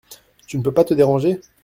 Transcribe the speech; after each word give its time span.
Tu 0.47 0.57
ne 0.57 0.63
peux 0.63 0.73
pas 0.73 0.83
te 0.83 0.95
déranger? 0.95 1.41